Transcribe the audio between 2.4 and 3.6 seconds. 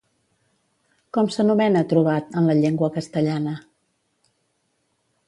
en la llengua castellana?